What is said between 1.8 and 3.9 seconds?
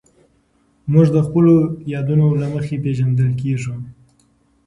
یادونو له مخې پېژندل کېږو.